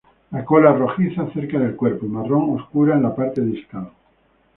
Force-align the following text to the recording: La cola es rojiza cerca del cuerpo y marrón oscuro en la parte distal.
La 0.31 0.43
cola 0.43 0.71
es 0.71 0.79
rojiza 0.79 1.31
cerca 1.31 1.59
del 1.59 1.75
cuerpo 1.75 2.07
y 2.07 2.09
marrón 2.09 2.59
oscuro 2.59 2.91
en 2.95 3.03
la 3.03 3.15
parte 3.15 3.41
distal. 3.41 3.91